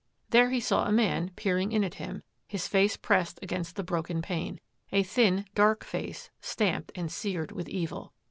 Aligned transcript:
There 0.31 0.49
he 0.49 0.59
saw 0.59 0.85
a 0.87 0.91
man 0.91 1.29
peering 1.35 1.71
in 1.71 1.83
at 1.83 1.93
him, 1.93 2.23
his 2.47 2.67
face 2.67 2.97
pressed 2.97 3.37
against 3.43 3.75
the 3.75 3.83
broken 3.83 4.23
pane— 4.23 4.59
a 4.91 5.03
thin, 5.03 5.45
dark 5.53 5.83
face, 5.85 6.31
stamped 6.41 6.91
and 6.95 7.11
seared 7.11 7.51
with 7.51 7.69
evil. 7.69 8.11